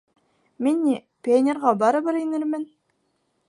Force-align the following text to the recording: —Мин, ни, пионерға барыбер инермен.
—Мин, 0.67 0.79
ни, 0.85 0.95
пионерға 1.27 1.73
барыбер 1.85 2.21
инермен. 2.25 2.69